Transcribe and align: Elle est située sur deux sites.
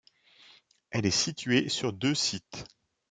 Elle 0.89 1.05
est 1.05 1.11
située 1.11 1.69
sur 1.69 1.93
deux 1.93 2.15
sites. 2.15 2.65